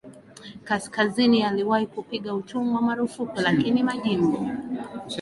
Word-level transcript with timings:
kaskazini 0.63 1.39
yaliwahi 1.39 1.87
kupiga 1.87 2.33
utumwa 2.33 2.81
marufuku 2.81 3.41
lakini 3.41 3.83
majimbo 3.83 4.47